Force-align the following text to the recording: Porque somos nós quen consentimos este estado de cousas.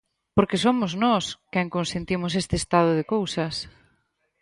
Porque 0.35 0.61
somos 0.65 0.91
nós 1.03 1.25
quen 1.53 1.67
consentimos 1.77 2.31
este 2.41 2.55
estado 2.61 2.91
de 2.97 3.03
cousas. 3.13 3.55